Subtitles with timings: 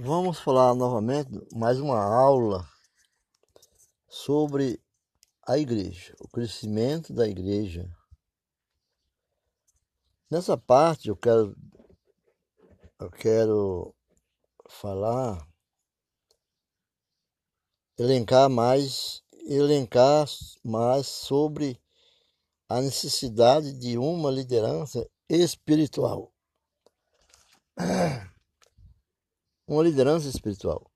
[0.00, 2.64] Vamos falar novamente mais uma aula
[4.08, 4.80] sobre
[5.44, 7.90] a igreja, o crescimento da igreja.
[10.30, 11.52] Nessa parte eu quero
[13.00, 13.92] eu quero
[14.68, 15.44] falar
[17.98, 20.28] elencar mais elencar
[20.64, 21.76] mais sobre
[22.68, 26.32] a necessidade de uma liderança espiritual
[29.68, 30.90] uma liderança espiritual.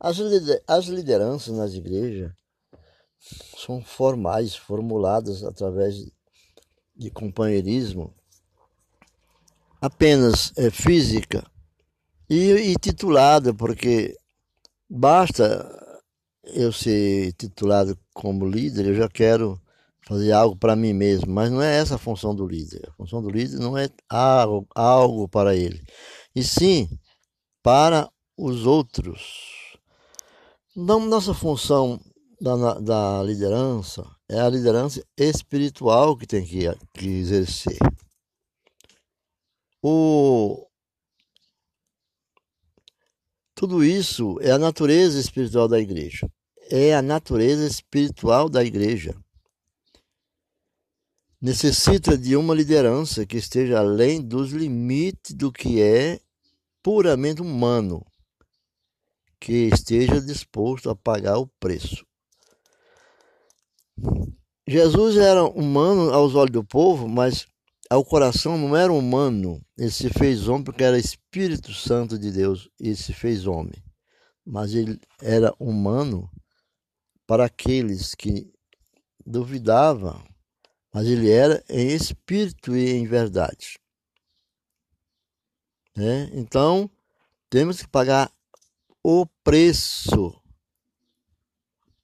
[0.00, 0.16] As,
[0.66, 2.32] as lideranças nas igrejas
[3.56, 6.06] são formais, formuladas através
[6.96, 8.14] de companheirismo,
[9.80, 11.44] apenas é, física
[12.28, 14.16] e, e titulada, porque
[14.88, 16.02] basta
[16.44, 19.60] eu ser titulado como líder, eu já quero
[20.06, 22.88] fazer algo para mim mesmo, mas não é essa a função do líder.
[22.88, 25.82] A função do líder não é algo, algo para ele,
[26.34, 26.88] e sim
[27.68, 29.76] para os outros.
[30.74, 32.00] Então, nossa função
[32.40, 36.60] da, da liderança é a liderança espiritual que tem que,
[36.94, 37.76] que exercer.
[39.82, 40.66] O,
[43.54, 46.26] tudo isso é a natureza espiritual da igreja.
[46.70, 49.14] É a natureza espiritual da igreja.
[51.38, 56.18] Necessita de uma liderança que esteja além dos limites do que é
[56.82, 58.04] puramente humano
[59.40, 62.04] que esteja disposto a pagar o preço.
[64.66, 67.46] Jesus era humano aos olhos do povo, mas
[67.88, 69.64] ao coração não era humano.
[69.76, 73.82] Ele se fez homem porque era Espírito Santo de Deus e se fez homem.
[74.44, 76.30] Mas ele era humano
[77.26, 78.50] para aqueles que
[79.24, 80.22] duvidavam,
[80.92, 83.78] mas ele era em espírito e em verdade.
[85.98, 86.30] Né?
[86.32, 86.88] Então,
[87.50, 88.32] temos que pagar
[89.02, 90.40] o preço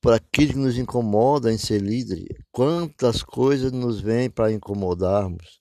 [0.00, 2.44] por aquilo que nos incomoda em ser líder.
[2.50, 5.60] Quantas coisas nos vêm para incomodarmos,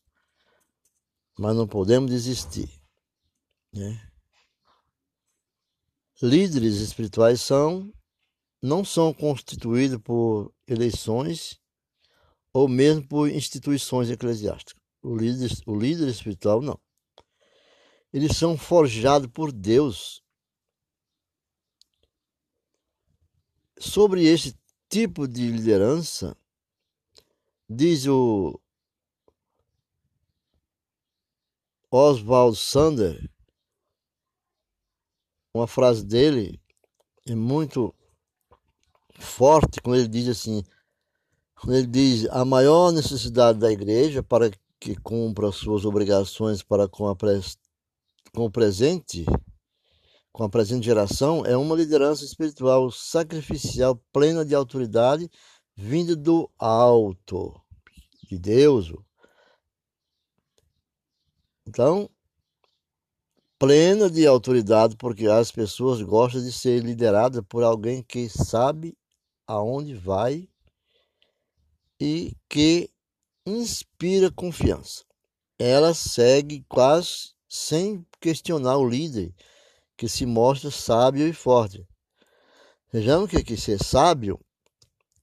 [1.38, 2.68] mas não podemos desistir.
[3.72, 4.02] Né?
[6.20, 7.94] Líderes espirituais são
[8.60, 11.60] não são constituídos por eleições
[12.52, 14.82] ou mesmo por instituições eclesiásticas.
[15.04, 16.80] O líder, o líder espiritual não
[18.14, 20.24] eles são forjados por Deus.
[23.80, 24.56] Sobre esse
[24.88, 26.38] tipo de liderança,
[27.68, 28.60] diz o
[31.90, 33.30] Oswald Sander,
[35.54, 36.62] uma frase dele
[37.26, 37.94] é muito
[39.20, 40.64] forte quando ele diz assim,
[41.56, 47.08] quando ele diz a maior necessidade da igreja para que cumpra suas obrigações para com
[47.08, 47.16] a
[48.34, 49.26] com o presente,
[50.32, 55.30] com a presente geração, é uma liderança espiritual sacrificial, plena de autoridade,
[55.76, 57.54] vinda do alto,
[58.28, 58.92] de Deus.
[61.68, 62.10] Então,
[63.60, 68.98] plena de autoridade, porque as pessoas gostam de ser lideradas por alguém que sabe
[69.46, 70.50] aonde vai
[72.00, 72.90] e que
[73.46, 75.06] inspira confiança.
[75.60, 79.32] Ela segue quase sem questionar o líder
[79.96, 81.88] que se mostra sábio e forte.
[82.92, 84.40] Vejamos que, que ser sábio,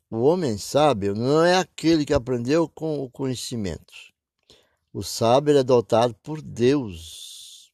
[0.08, 3.92] o homem sábio não é aquele que aprendeu com o conhecimento.
[4.92, 7.72] O sábio é dotado por Deus.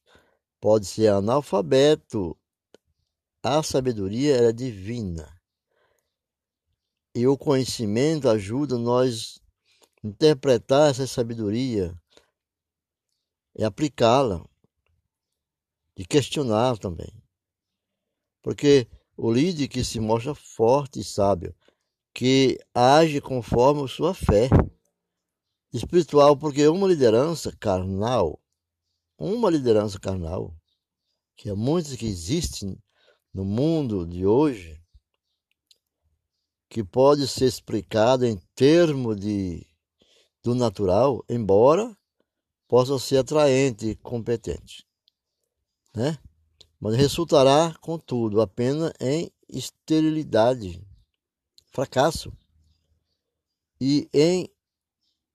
[0.59, 2.35] Pode ser analfabeto.
[3.43, 5.39] A sabedoria é divina.
[7.13, 9.39] E o conhecimento ajuda nós
[10.03, 11.95] a interpretar essa sabedoria
[13.57, 14.47] é aplicá-la
[15.95, 17.11] e questionar também.
[18.41, 18.87] Porque
[19.17, 21.55] o líder que se mostra forte e sábio,
[22.13, 24.47] que age conforme sua fé
[25.73, 28.39] espiritual, porque uma liderança carnal,
[29.17, 30.55] uma liderança carnal,
[31.35, 32.77] que é muitas que existem
[33.33, 34.79] no mundo de hoje,
[36.69, 39.65] que pode ser explicada em termos de
[40.43, 41.95] do natural, embora
[42.67, 44.85] possa ser atraente e competente.
[45.95, 46.17] Né?
[46.79, 50.85] Mas resultará, contudo, apenas em esterilidade,
[51.71, 52.31] fracasso
[53.79, 54.49] e em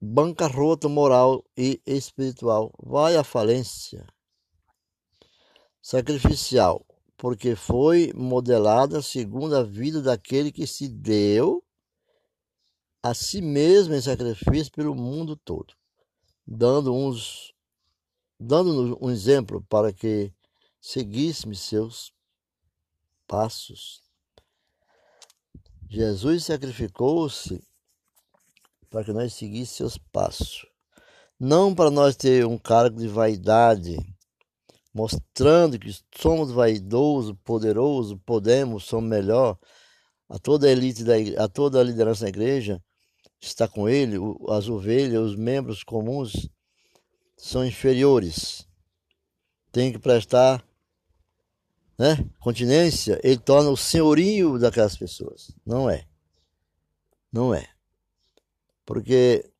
[0.00, 2.73] bancarrota moral e espiritual.
[2.82, 4.06] Vai à falência.
[5.81, 6.87] Sacrificial,
[7.17, 11.64] porque foi modelada segundo a vida daquele que se deu
[13.02, 15.75] a si mesmo em sacrifício pelo mundo todo
[16.46, 17.52] dando uns
[18.38, 20.32] dando um exemplo para que
[20.80, 22.12] seguíssemos seus
[23.26, 24.02] passos.
[25.88, 27.62] Jesus sacrificou-se
[28.90, 30.66] para que nós seguíssemos seus passos.
[31.38, 33.96] Não para nós ter um cargo de vaidade,
[34.92, 39.58] mostrando que somos vaidosos, poderosos, podemos, somos melhor.
[40.28, 42.82] A toda a elite, da, a toda a liderança da igreja
[43.42, 44.16] está com ele,
[44.48, 46.48] as ovelhas, os membros comuns
[47.36, 48.66] são inferiores.
[49.72, 50.64] Tem que prestar
[51.98, 55.50] né, continência, ele torna o senhorio daquelas pessoas.
[55.66, 56.06] Não é.
[57.32, 57.68] Não é.
[58.84, 59.50] Porque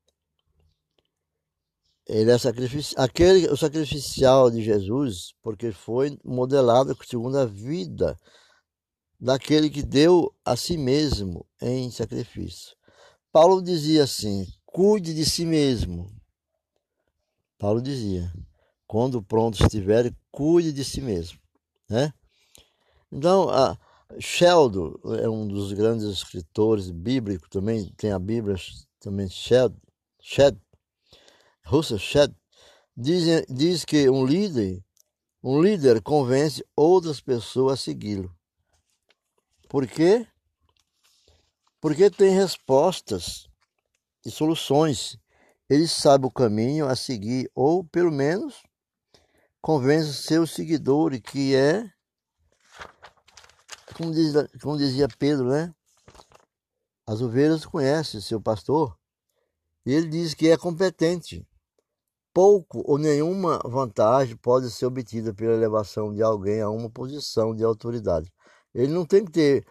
[2.06, 8.19] ele é sacrifici aquele, o sacrificial de Jesus, porque foi modelado segundo a vida
[9.19, 12.76] daquele que deu a si mesmo em sacrifício.
[13.32, 16.14] Paulo dizia assim: cuide de si mesmo.
[17.58, 18.32] Paulo dizia:
[18.87, 21.38] quando pronto estiver, cuide de si mesmo.
[21.88, 22.12] Né?
[23.11, 23.79] Então, a
[24.20, 28.56] Sheldon é um dos grandes escritores bíblicos, também tem a Bíblia,
[29.00, 29.75] também Shed,
[30.20, 30.58] Shed
[31.64, 32.34] Russell Shedd,
[32.96, 34.84] diz, diz que um líder,
[35.43, 38.34] um líder convence outras pessoas a segui-lo.
[39.69, 40.26] Por quê?
[41.82, 43.49] Porque tem respostas
[44.25, 45.19] e soluções.
[45.69, 48.62] Ele sabe o caminho a seguir, ou pelo menos
[49.61, 51.84] convence seus seguidores, que é,
[53.96, 54.32] como, diz,
[54.62, 55.75] como dizia Pedro, né?
[57.05, 58.96] As ovelhas conhecem seu pastor
[59.84, 61.44] e ele diz que é competente
[62.32, 67.64] pouco ou nenhuma vantagem pode ser obtida pela elevação de alguém a uma posição de
[67.64, 68.32] autoridade.
[68.73, 69.67] Ele não tem que ter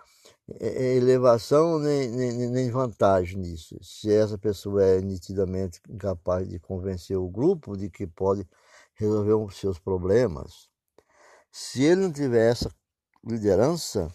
[0.59, 3.77] elevação nem, nem, nem vantagem nisso.
[3.83, 8.48] Se essa pessoa é nitidamente incapaz de convencer o grupo de que pode
[8.95, 10.69] resolver os seus problemas,
[11.51, 12.74] se ele não tiver essa
[13.24, 14.09] liderança,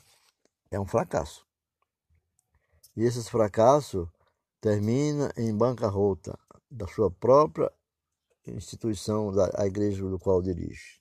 [0.70, 1.46] é um fracasso.
[2.96, 4.08] E esses fracassos
[4.60, 6.38] terminam em bancarrota
[6.70, 7.70] da sua própria
[8.46, 11.00] instituição da igreja do qual dirige.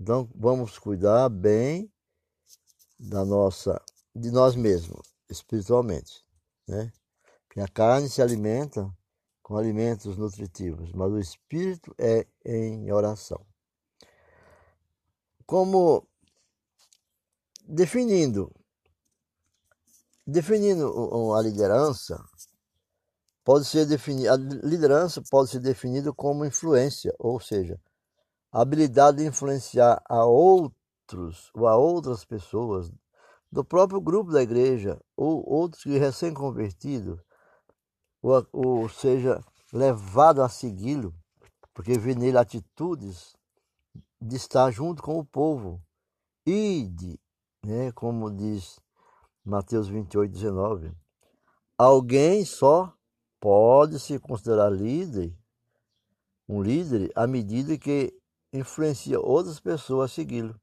[0.00, 1.92] Então, vamos cuidar bem
[2.98, 3.80] da nossa,
[4.14, 6.24] de nós mesmos, espiritualmente,
[6.66, 6.92] né?
[7.46, 8.90] Porque a carne se alimenta
[9.42, 13.44] com alimentos nutritivos, mas o espírito é em oração.
[15.46, 16.06] Como
[17.66, 18.52] definindo
[20.30, 22.24] definindo a liderança,
[23.44, 27.80] pode ser definida, a liderança pode ser definida como influência, ou seja,
[28.52, 32.90] a habilidade de influenciar a outros ou a outras pessoas
[33.50, 37.20] do próprio grupo da igreja ou outros que recém-convertidos,
[38.22, 39.42] ou, ou seja,
[39.72, 41.14] levado a segui-lo,
[41.74, 43.34] porque vê nele atitudes
[44.20, 45.82] de estar junto com o povo.
[46.46, 47.18] Ide,
[47.64, 48.78] né, como diz
[49.44, 50.92] Mateus 28, 19.
[51.78, 52.92] Alguém só
[53.40, 55.34] pode se considerar líder,
[56.48, 58.12] um líder, à medida que
[58.52, 60.60] influencia outras pessoas a segui-lo.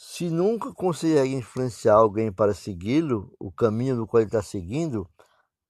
[0.00, 5.10] Se nunca consegue influenciar alguém para segui-lo, o caminho do qual ele está seguindo,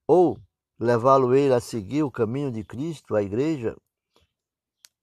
[0.06, 0.38] ou
[0.78, 3.74] levá-lo ele a seguir o caminho de Cristo, a igreja,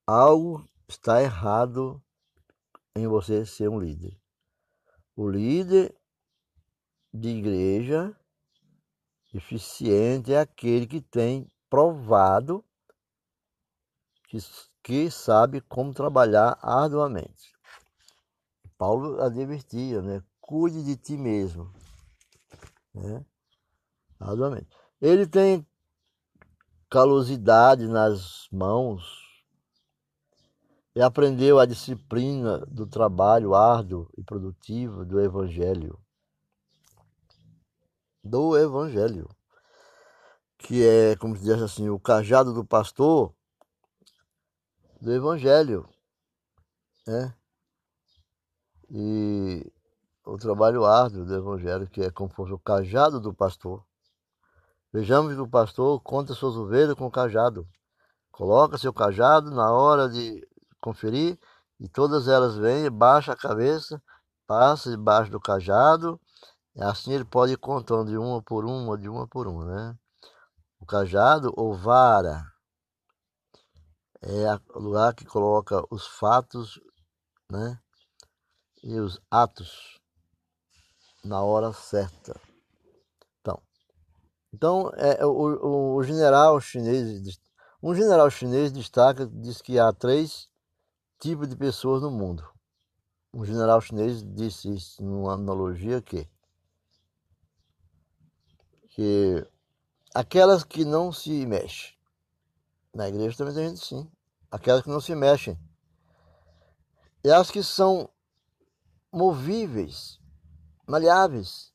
[0.05, 1.99] algo está errado
[2.95, 4.15] em você ser um líder.
[5.15, 5.97] O líder
[7.11, 8.15] de igreja
[9.33, 12.63] Eficiente é aquele que tem provado
[14.29, 14.37] que,
[14.83, 17.54] que sabe como trabalhar arduamente.
[18.77, 20.23] Paulo advertia, né?
[20.41, 21.71] Cuide de ti mesmo.
[22.93, 23.25] Né?
[24.19, 24.67] Arduamente.
[25.01, 25.65] Ele tem
[26.89, 29.03] calosidade nas mãos
[30.95, 35.99] e aprendeu a disciplina do trabalho árduo e produtivo do Evangelho
[38.25, 39.29] do Evangelho,
[40.57, 43.31] que é, como se diz assim, o cajado do pastor
[44.99, 45.87] do Evangelho,
[47.05, 47.35] né?
[48.89, 49.71] E
[50.25, 53.83] o trabalho árduo do Evangelho, que é como fosse o cajado do pastor.
[54.91, 57.67] Vejamos o pastor conta suas ovelhas com o cajado.
[58.31, 60.47] Coloca seu cajado na hora de
[60.79, 61.37] conferir
[61.79, 64.01] e todas elas vêm, baixa a cabeça,
[64.47, 66.19] passa debaixo do cajado
[66.77, 69.97] Assim ele pode ir contando de uma por uma, de uma por uma, né?
[70.77, 72.45] O cajado ou vara
[74.21, 76.77] é o lugar que coloca os fatos,
[77.49, 77.79] né?
[78.85, 79.99] E os atos
[81.23, 82.39] na hora certa.
[83.41, 83.61] Então,
[84.53, 87.39] então é, o, o general chinês,
[87.81, 90.47] um general chinês destaca, diz que há três
[91.19, 92.47] tipos de pessoas no mundo.
[93.33, 96.29] um general chinês disse isso numa analogia que,
[98.89, 99.47] que
[100.13, 101.95] aquelas que não se mexem,
[102.93, 104.07] na igreja também tem gente sim,
[104.51, 105.57] aquelas que não se mexem,
[107.23, 108.07] e as que são
[109.15, 110.19] movíveis,
[110.85, 111.73] maleáveis,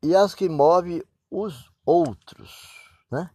[0.00, 2.70] e as que movem os outros,
[3.10, 3.28] né?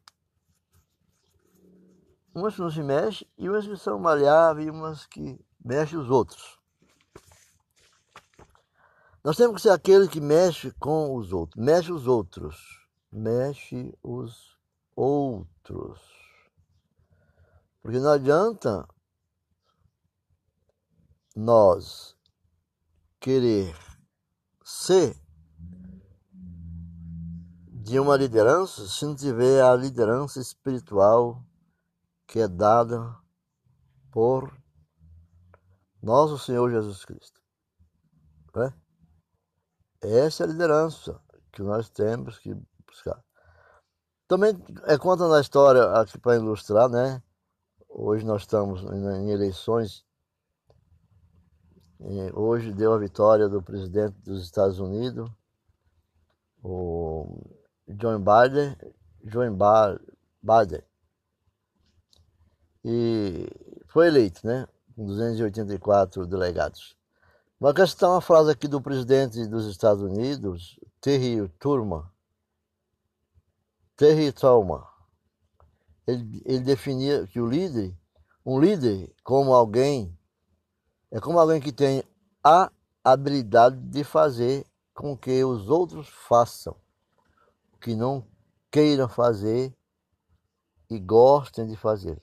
[2.33, 6.09] Umas que não se mexem e umas que são maleáveis e umas que mexem os
[6.09, 6.57] outros.
[9.21, 14.57] Nós temos que ser aquele que mexe com os outros, mexe os outros, mexe os
[14.95, 15.99] outros.
[17.81, 18.87] Porque não adianta
[21.35, 22.15] nós
[23.21, 23.73] querer
[24.63, 25.15] ser
[27.71, 31.45] de uma liderança se não tiver a liderança espiritual
[32.25, 33.15] que é dada
[34.11, 34.51] por
[36.01, 37.39] nosso Senhor Jesus Cristo.
[38.55, 38.73] Né?
[40.01, 42.55] Essa é a liderança que nós temos que
[42.87, 43.23] buscar.
[44.27, 47.21] Também é contando a história aqui para ilustrar, né?
[47.87, 50.05] Hoje nós estamos em eleições.
[52.33, 55.29] Hoje deu a vitória do presidente dos Estados Unidos,
[56.63, 57.45] o
[57.87, 58.75] John Biden,
[59.23, 59.55] John
[60.41, 60.83] Biden.
[62.83, 63.47] E
[63.85, 64.67] foi eleito, né?
[64.95, 66.97] Com 284 delegados.
[67.59, 72.03] Quero citar uma frase aqui do presidente dos Estados Unidos, Terry Turman.
[73.95, 74.81] Terry Turman.
[76.07, 77.95] Ele, ele definia que o líder,
[78.43, 80.17] um líder como alguém,
[81.11, 82.03] é como alguém que tem
[82.43, 82.71] a
[83.03, 86.75] habilidade de fazer com que os outros façam
[87.73, 88.25] o que não
[88.71, 89.75] queiram fazer
[90.89, 92.21] e gostem de fazer.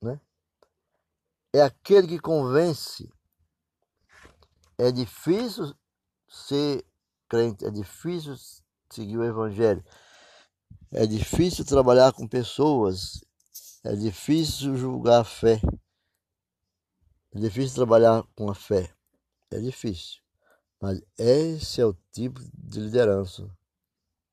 [0.00, 0.20] Né?
[1.52, 3.12] É aquele que convence
[4.78, 5.74] é difícil
[6.26, 6.84] ser
[7.28, 8.34] crente, é difícil
[8.90, 9.84] seguir o Evangelho,
[10.90, 13.22] é difícil trabalhar com pessoas,
[13.84, 15.60] é difícil julgar a fé,
[17.32, 18.92] é difícil trabalhar com a fé,
[19.50, 20.20] é difícil.
[20.80, 23.48] Mas esse é o tipo de liderança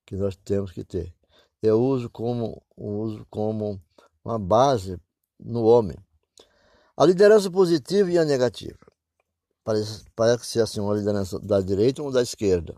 [0.06, 1.14] que nós temos que ter.
[1.62, 3.82] Eu uso como, uso como
[4.24, 5.00] uma base
[5.40, 5.98] no homem.
[6.96, 8.80] A liderança positiva e a negativa.
[9.64, 12.76] Parece, parece ser assim uma liderança da direita ou da esquerda.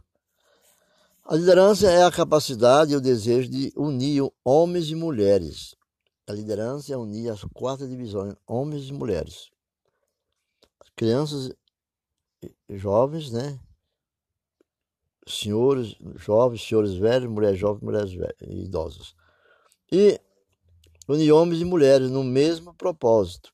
[1.24, 5.76] A liderança é a capacidade e o desejo de unir homens e mulheres.
[6.28, 9.52] A liderança é unir as quatro divisões, homens e mulheres.
[11.00, 11.50] Crianças
[12.68, 13.58] jovens, né?
[15.26, 19.16] Senhores jovens, senhores velhos, mulheres jovens, mulheres velhas, idosas.
[19.90, 20.20] E
[21.08, 23.54] unir homens e mulheres no mesmo propósito.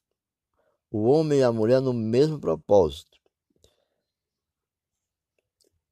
[0.89, 3.15] O homem e a mulher no mesmo propósito.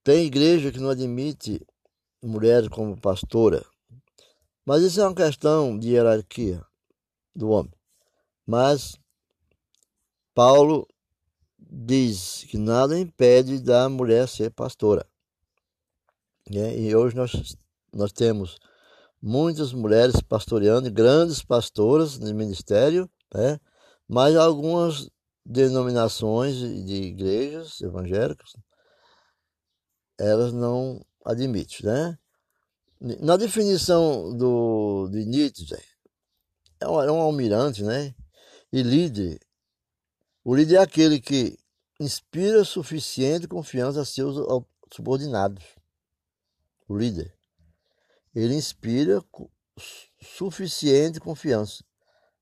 [0.03, 1.63] Tem igreja que não admite
[2.19, 3.63] mulheres como pastora,
[4.65, 6.65] mas isso é uma questão de hierarquia
[7.35, 7.77] do homem.
[8.43, 8.99] Mas
[10.33, 10.87] Paulo
[11.75, 15.05] diz que nada impede da mulher ser pastora.
[16.47, 16.77] Né?
[16.77, 17.57] E hoje nós,
[17.91, 18.59] nós temos
[19.19, 23.59] muitas mulheres pastoreando, grandes pastoras no ministério, né?
[24.07, 25.09] mas algumas
[25.43, 28.53] denominações de igrejas evangélicas
[30.19, 32.17] elas não admitem, né?
[33.19, 35.75] Na definição do, de Nietzsche,
[36.79, 38.15] é um, é um almirante, né?
[38.71, 39.39] E líder.
[40.43, 41.57] O líder é aquele que
[41.99, 44.35] inspira suficiente confiança a seus
[44.91, 45.63] subordinados.
[46.87, 47.33] O líder.
[48.35, 49.23] Ele inspira
[50.21, 51.83] suficiente confiança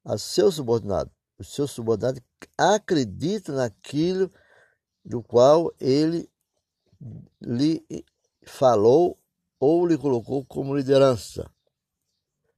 [0.03, 1.13] a seus subordinados.
[1.38, 2.22] Os seus subordinados
[2.58, 4.31] acreditam naquilo
[5.03, 6.29] do qual ele
[7.41, 7.84] lhe
[8.46, 9.17] falou
[9.60, 11.50] ou lhe colocou como liderança.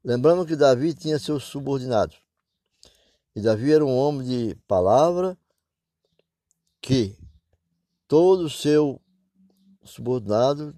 [0.03, 2.17] Lembrando que Davi tinha seus subordinados.
[3.35, 5.37] E Davi era um homem de palavra
[6.83, 7.17] que
[8.09, 9.01] todo o seu
[9.85, 10.77] subordinado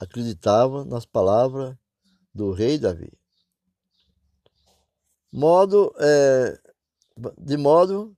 [0.00, 1.76] acreditava nas palavras
[2.34, 3.12] do rei Davi.
[5.32, 6.60] Modo, é,
[7.38, 8.16] de modo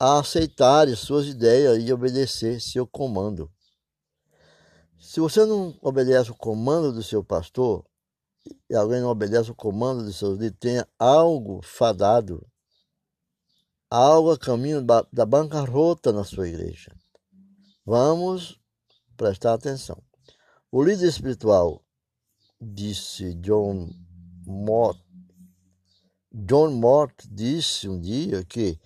[0.00, 3.52] a aceitar suas ideias e obedecer seu comando.
[4.98, 7.84] Se você não obedece o comando do seu pastor,
[8.70, 12.44] e alguém não obedece o comando dos seus líderes, tenha algo fadado,
[13.94, 16.96] algo a caminho da bancarrota na sua igreja.
[17.84, 18.58] Vamos
[19.18, 20.02] prestar atenção.
[20.70, 21.84] O líder espiritual,
[22.58, 23.90] disse John
[24.46, 24.98] Mott,
[26.32, 28.80] John Mott disse um dia que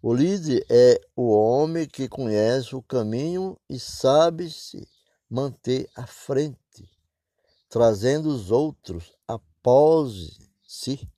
[0.00, 4.86] O líder é o homem que conhece o caminho e sabe se
[5.28, 6.88] manter à frente,
[7.68, 11.10] trazendo os outros após si.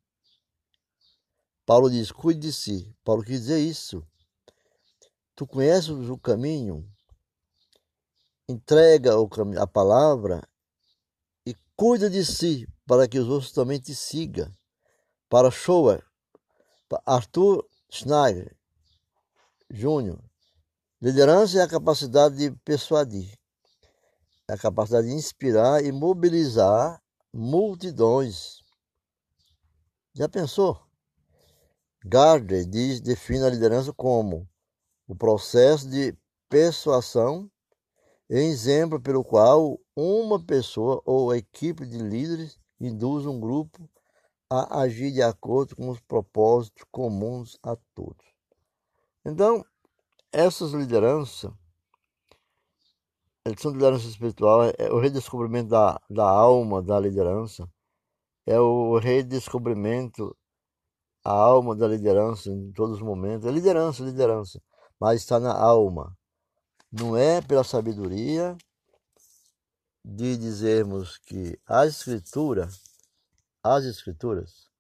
[1.67, 2.97] Paulo diz: cuide de si.
[3.05, 4.07] Paulo quis dizer isso.
[5.35, 6.89] Tu conheces o caminho,
[8.49, 9.13] entrega
[9.61, 10.49] a palavra
[11.45, 14.51] e cuida de si para que os outros também te sigam.
[15.29, 16.07] Para Shower,
[17.05, 18.57] Arthur Schneider
[19.69, 20.23] Júnior,
[21.03, 23.37] liderança é a capacidade de persuadir,
[24.49, 27.03] é a capacidade de inspirar e mobilizar
[27.35, 28.63] multidões.
[30.15, 30.86] Já pensou?
[32.09, 34.49] Gardner diz, define a liderança como
[35.09, 36.17] o processo de
[36.49, 37.51] persuasão
[38.31, 43.91] exemplo pelo qual uma pessoa ou equipe de líderes induz um grupo
[44.49, 48.25] a agir de acordo com os propósitos comuns a todos.
[49.25, 49.65] Então,
[50.31, 51.51] essas lideranças,
[53.45, 57.69] eles são liderança espiritual, é o redescobrimento da, da alma da liderança,
[58.47, 60.37] é o redescobrimento
[61.27, 63.49] a alma da liderança em todos os momentos.
[63.49, 64.63] É liderança, liderança,
[65.01, 66.17] mas está na alma.
[66.91, 68.57] Não é pela sabedoria
[70.05, 72.69] de dizermos que a escritura,
[73.61, 74.71] as escrituras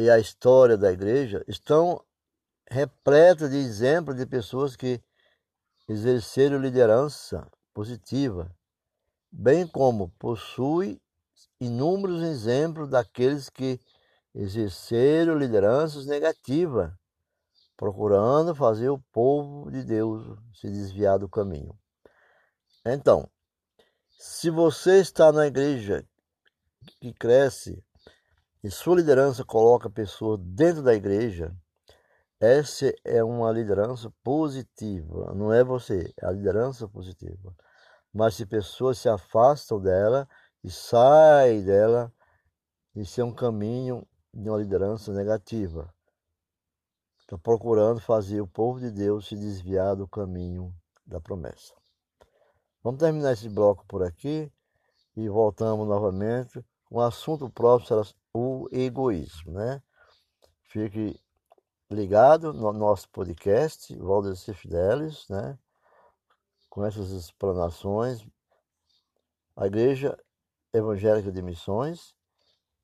[0.00, 2.02] e a história da igreja estão
[2.70, 5.02] repletas de exemplos de pessoas que
[5.86, 8.50] exerceram liderança positiva,
[9.30, 10.98] bem como possui
[11.60, 13.78] inúmeros exemplos daqueles que
[14.38, 16.92] exerceram lideranças negativas,
[17.76, 21.76] procurando fazer o povo de Deus se desviar do caminho.
[22.86, 23.28] Então,
[24.10, 26.06] se você está na igreja
[27.00, 27.82] que cresce
[28.62, 31.52] e sua liderança coloca pessoas dentro da igreja,
[32.40, 37.52] essa é uma liderança positiva, não é você, é a liderança positiva.
[38.14, 40.28] Mas se pessoas se afastam dela
[40.62, 42.12] e saem dela,
[42.94, 45.92] isso é um caminho de uma liderança negativa.
[47.18, 50.74] Está procurando fazer o povo de Deus se desviar do caminho
[51.06, 51.74] da promessa.
[52.82, 54.50] Vamos terminar esse bloco por aqui
[55.16, 56.64] e voltamos novamente.
[56.90, 59.82] O assunto próximo será o egoísmo, né?
[60.62, 61.20] Fique
[61.90, 65.58] ligado no nosso podcast, Valdes Fidelis, né?
[66.70, 68.26] Com essas explanações.
[69.56, 70.16] A Igreja
[70.72, 72.14] Evangélica de Missões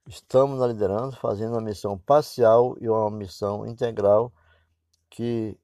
[0.07, 4.31] Estamos na liderança fazendo uma missão parcial e uma missão integral
[5.09, 5.59] que,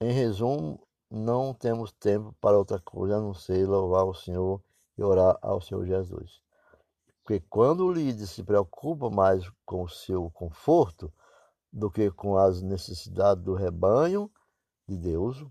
[0.00, 4.62] em resumo, não temos tempo para outra coisa a não ser louvar o Senhor
[4.96, 6.40] e orar ao Senhor Jesus.
[7.22, 11.12] Porque quando o líder se preocupa mais com o seu conforto
[11.70, 14.30] do que com as necessidades do rebanho
[14.88, 15.44] de Deus,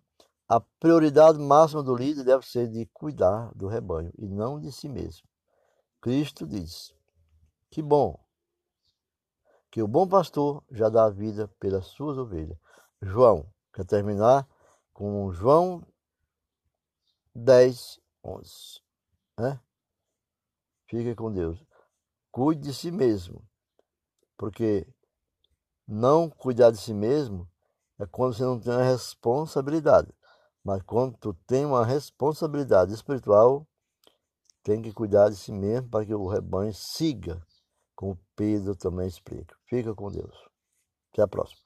[0.47, 4.89] a prioridade máxima do líder deve ser de cuidar do rebanho e não de si
[4.89, 5.27] mesmo.
[6.01, 6.91] Cristo diz:
[7.69, 8.19] que bom
[9.71, 12.57] que o bom pastor já dá a vida pelas suas ovelhas.
[13.01, 14.47] João, quer terminar
[14.93, 15.85] com João
[17.35, 18.51] 10, 11.
[19.37, 19.59] Né?
[20.87, 21.63] Fique com Deus.
[22.31, 23.43] Cuide de si mesmo,
[24.37, 24.87] porque
[25.87, 27.49] não cuidar de si mesmo
[27.99, 30.13] é quando você não tem a responsabilidade.
[30.63, 33.67] Mas quando tu tem uma responsabilidade espiritual,
[34.63, 37.41] tem que cuidar de si mesmo para que o rebanho siga
[37.99, 39.57] como Pedro também explica.
[39.65, 40.33] Fica com Deus.
[41.11, 41.59] Até a próxima.